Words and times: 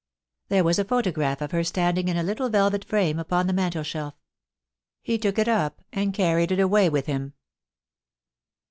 There 0.49 0.63
was 0.63 0.79
a 0.79 0.83
photograph 0.83 1.41
of 1.41 1.51
her 1.51 1.63
standing 1.63 2.07
in 2.07 2.17
a 2.17 2.23
little 2.23 2.49
velvet 2.49 2.83
frame 2.83 3.19
upon 3.19 3.45
the 3.45 3.53
mantelshel£ 3.53 4.13
He 5.03 5.19
took 5.19 5.37
it 5.37 5.47
up 5.47 5.83
and 5.93 6.11
carried 6.11 6.51
it 6.51 6.59
away 6.59 6.89
with 6.89 7.05
him. 7.05 7.33